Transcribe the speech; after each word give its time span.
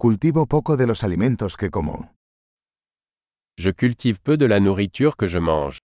Cultivo 0.00 0.46
poco 0.46 0.76
de 0.76 0.86
los 0.86 1.02
alimentos 1.02 1.56
que 1.56 1.70
como. 1.70 2.14
Je 3.58 3.72
cultive 3.72 4.20
peu 4.22 4.36
de 4.36 4.46
la 4.46 4.60
nourriture 4.60 5.16
que 5.18 5.26
je 5.26 5.40
mange. 5.40 5.80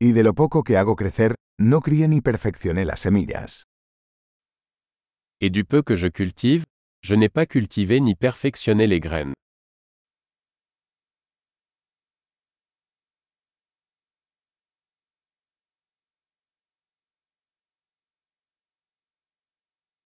Y 0.00 0.10
de 0.10 0.24
lo 0.24 0.34
poco 0.34 0.64
que 0.64 0.76
hago 0.76 0.96
crecer, 0.96 1.36
no 1.60 1.82
crié 1.82 2.08
ni 2.08 2.20
perfeccioné 2.20 2.84
las 2.84 2.98
semillas. 2.98 3.62
Et 5.40 5.50
du 5.50 5.64
peu 5.64 5.84
que 5.84 5.94
je 5.94 6.08
cultive, 6.08 6.64
je 7.04 7.14
n'ai 7.14 7.28
pas 7.28 7.46
cultivé 7.46 8.00
ni 8.00 8.16
perfectionné 8.16 8.88
les 8.88 8.98
graines. 8.98 9.34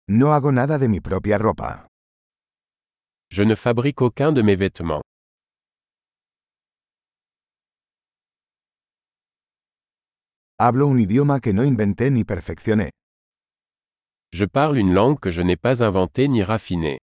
No 0.07 0.33
hago 0.33 0.51
nada 0.51 0.77
de 0.77 0.89
mi 0.89 0.99
propia 0.99 1.37
ropa. 1.37 1.87
Je 3.31 3.43
ne 3.43 3.55
fabrique 3.55 4.01
aucun 4.01 4.33
de 4.33 4.41
mes 4.41 4.57
vêtements. 4.57 5.01
Hablo 10.59 10.87
un 10.87 10.99
idioma 10.99 11.39
que 11.39 11.53
no 11.53 11.63
inventé 11.63 12.11
ni 12.11 12.25
perfeccioné. 12.25 12.89
Je 14.33 14.45
parle 14.45 14.77
une 14.77 14.93
langue 14.93 15.19
que 15.19 15.31
je 15.31 15.41
n'ai 15.41 15.55
pas 15.55 15.81
inventée 15.81 16.27
ni 16.27 16.43
raffinée. 16.43 16.97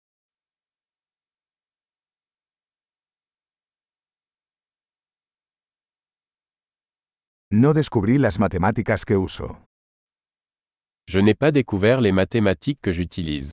No 7.52 7.74
descubrí 7.74 8.18
las 8.18 8.40
matemáticas 8.40 9.06
que 9.06 9.16
uso. 9.16 9.69
Je 11.12 11.18
n'ai 11.20 11.34
pas 11.34 11.52
découvert 11.52 12.02
les 12.02 12.12
mathématiques 12.12 12.82
que 12.82 12.92
j'utilise. 12.92 13.50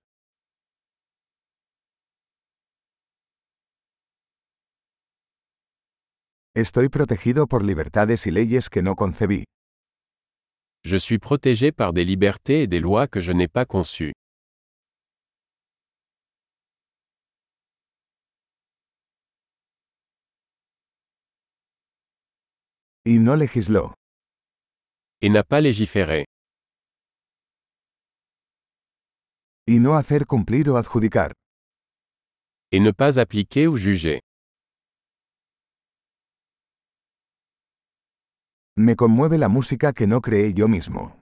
Estoy 6.55 6.91
protegido 6.91 7.47
por 7.47 7.63
libertades 7.65 8.27
y 8.27 8.31
leyes 8.31 8.69
que 8.69 8.83
no 8.83 8.95
concebí. 8.95 9.45
Je 10.85 10.99
suis 10.99 11.19
protégé 11.19 11.73
par 11.73 11.95
des 11.95 12.05
libertés 12.05 12.61
et 12.65 12.67
des 12.67 12.79
lois 12.79 13.07
que 13.09 13.23
je 13.23 13.33
n'ai 13.33 13.49
pas 13.49 13.65
conçues. 13.65 14.13
Y 23.07 23.19
no 23.19 23.35
legisló. 23.35 23.95
Et 25.23 25.31
n'a 25.31 25.43
pas 25.43 25.63
légiféré. 25.63 26.27
Y 29.69 29.81
no 29.81 29.97
hacer 29.97 30.27
cumplir 30.27 30.71
o 30.71 30.77
adjudicar. 30.77 31.33
Et 32.71 32.79
ne 32.79 32.93
pas 32.93 33.19
appliquer 33.19 33.67
ou 33.67 33.77
juger. 33.77 34.21
Me 38.77 38.95
conmueve 38.95 39.39
la 39.39 39.49
música 39.49 39.93
que 39.93 40.07
no 40.07 40.21
creé 40.21 40.55
yo 40.55 40.69
mismo. 40.69 41.21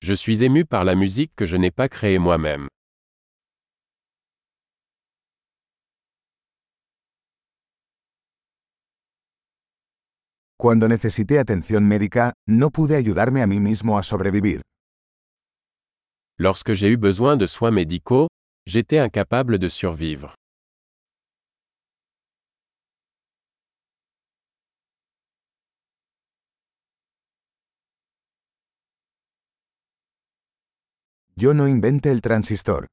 Je 0.00 0.14
suis 0.14 0.44
ému 0.44 0.64
par 0.64 0.84
la 0.84 0.94
musique 0.94 1.32
que 1.34 1.44
je 1.44 1.56
n'ai 1.56 1.72
pas 1.72 1.88
créée 1.88 2.20
moi-même. 2.20 2.68
Cuando 10.56 10.86
necesité 10.86 11.40
atención 11.40 11.88
médica, 11.88 12.34
no 12.46 12.70
pude 12.70 12.94
ayudarme 12.94 13.42
a 13.42 13.48
mí 13.48 13.58
mismo 13.58 13.98
a 13.98 14.04
sobrevivir. 14.04 14.62
Lorsque 16.38 16.74
j'ai 16.74 16.88
eu 16.88 16.96
besoin 16.96 17.36
de 17.36 17.46
soins 17.46 17.70
médicaux, 17.70 18.28
j'étais 18.66 18.98
incapable 18.98 19.58
de 19.58 19.68
survivre. 19.68 20.34
Yo 31.36 31.54
no 31.54 31.64
inventé 31.64 32.10
el 32.10 32.20
transistor. 32.20 32.86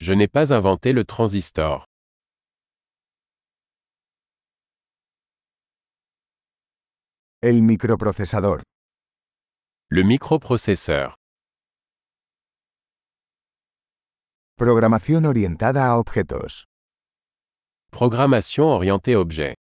Je 0.00 0.12
n'ai 0.14 0.28
pas 0.28 0.52
inventé 0.52 0.92
le 0.92 1.04
transistor. 1.04 1.84
El 7.40 7.62
microprocesador. 7.62 8.62
Le 9.90 10.02
microprocesseur. 10.02 11.14
Programación 14.56 15.26
orientada 15.26 15.88
a 15.88 15.98
objetos. 15.98 16.66
Programmation 17.90 18.68
orientée 18.68 19.16
objet. 19.16 19.56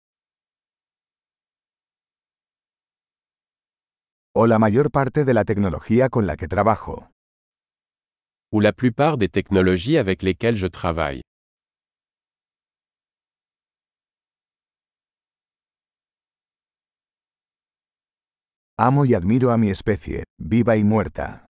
O 4.35 4.47
la 4.47 4.59
mayor 4.59 4.91
parte 4.91 5.25
de 5.25 5.33
la 5.33 5.45
tecnología 5.45 6.11
con 6.11 6.27
la 6.27 6.37
que 6.37 6.47
trabajo. 6.47 7.09
Ou 8.53 8.61
la 8.61 8.75
plupart 8.75 9.17
des 9.17 9.31
technologies 9.31 9.97
avec 9.97 10.23
lesquelles 10.23 10.59
je 10.59 10.69
travaille. 10.69 11.23
Amo 18.79 19.07
y 19.07 19.15
admiro 19.15 19.53
a 19.53 19.57
mi 19.57 19.71
especie, 19.71 20.25
viva 20.39 20.77
y 20.77 20.85
muerta. 20.85 21.47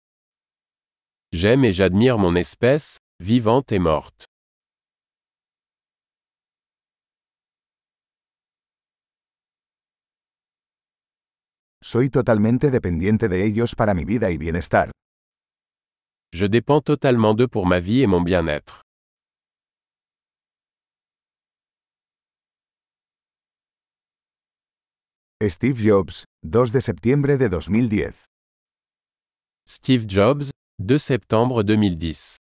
J'aime 1.32 1.64
et 1.66 1.72
j'admire 1.72 2.18
mon 2.18 2.34
espèce, 2.34 2.98
vivante 3.20 3.72
et 3.72 3.80
morte. 3.80 4.26
Soy 11.82 12.10
totalmente 12.10 12.70
dependiente 12.70 13.28
de 13.28 13.44
ellos 13.44 13.74
para 13.74 13.94
mi 13.94 14.04
vida 14.04 14.30
y 14.30 14.38
bienestar. 14.38 14.90
Je 16.32 16.46
dépends 16.46 16.80
totalement 16.80 17.34
d'eux 17.34 17.48
pour 17.48 17.66
ma 17.66 17.80
vie 17.80 18.02
et 18.02 18.06
mon 18.06 18.20
bien-être. 18.20 18.82
Steve 25.48 25.78
Jobs, 25.78 26.24
2 26.44 26.72
de 26.72 26.80
septiembre 26.80 27.36
de 27.36 27.48
2010. 27.48 28.26
Steve 29.66 30.04
Jobs, 30.08 30.50
2 30.78 30.98
septembre 30.98 31.62
2010. 31.62 32.38